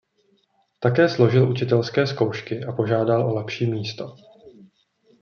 [0.79, 4.15] Také složil učitelské zkoušky a požádal o lepší místo.